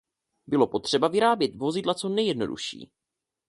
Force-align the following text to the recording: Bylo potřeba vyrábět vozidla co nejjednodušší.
Bylo 0.47 0.67
potřeba 0.67 1.07
vyrábět 1.07 1.55
vozidla 1.55 1.93
co 1.93 2.09
nejjednodušší. 2.09 2.91